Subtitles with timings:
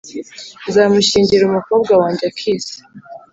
[0.67, 2.75] nzamushyingira umukobwa wanjye Akisa.”